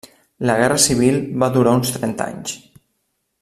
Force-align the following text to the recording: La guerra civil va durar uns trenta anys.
La 0.49 0.53
guerra 0.61 0.79
civil 0.85 1.19
va 1.45 1.51
durar 1.59 1.77
uns 1.81 1.95
trenta 1.99 2.29
anys. 2.35 2.59